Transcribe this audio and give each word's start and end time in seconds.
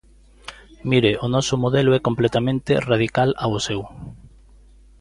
Mire, 0.89 1.11
o 1.25 1.27
noso 1.35 1.55
modelo 1.63 1.91
é 1.97 2.05
completamente 2.07 2.71
radical 2.89 3.29
ao 3.43 3.53
seu. 3.67 3.81